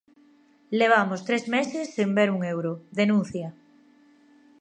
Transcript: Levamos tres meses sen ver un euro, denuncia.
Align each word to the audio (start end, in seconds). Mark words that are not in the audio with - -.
Levamos 0.79 1.21
tres 1.27 1.43
meses 1.55 1.85
sen 1.95 2.09
ver 2.17 2.29
un 2.35 2.41
euro, 2.53 2.71
denuncia. 2.99 3.47